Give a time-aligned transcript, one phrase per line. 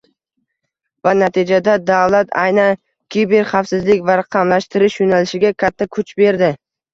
[1.07, 2.73] va natijada davlat aynan
[3.17, 6.51] kiberxavfsizlik va raqamlashtirish yoʻnalishiga katta kuch berdi.